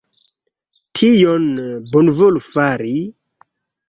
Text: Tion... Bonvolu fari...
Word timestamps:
Tion... 0.99 1.45
Bonvolu 1.97 2.41
fari... 2.47 2.95